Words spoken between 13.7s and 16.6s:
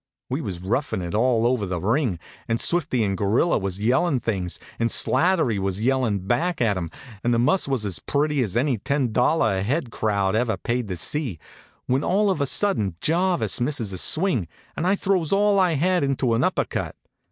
a swing, and I throws all I had into an